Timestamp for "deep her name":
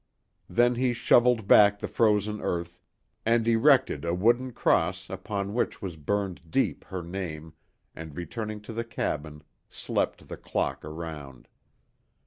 6.49-7.53